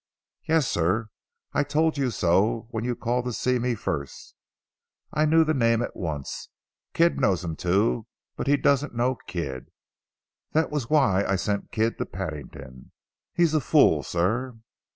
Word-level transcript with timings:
"Yes 0.47 0.67
sir. 0.67 1.09
I 1.53 1.61
told 1.63 1.95
you 1.95 2.09
so 2.09 2.65
when 2.71 2.83
you 2.83 2.95
called 2.95 3.25
to 3.25 3.33
see 3.33 3.59
me 3.59 3.75
first. 3.75 4.33
I 5.13 5.27
knew 5.27 5.43
the 5.43 5.53
name 5.53 5.83
at 5.83 5.95
once. 5.95 6.49
Kidd 6.95 7.19
knows 7.19 7.43
him 7.43 7.55
too, 7.55 8.07
but 8.35 8.47
he 8.47 8.57
doesn't 8.57 8.95
know 8.95 9.17
Kidd. 9.27 9.69
That 10.53 10.71
was 10.71 10.89
why 10.89 11.23
I 11.25 11.35
sent 11.35 11.71
Kidd 11.71 11.99
to 11.99 12.07
Paddington. 12.07 12.91
He's 13.35 13.53
a 13.53 13.61
fool, 13.61 14.01
sir." 14.01 14.57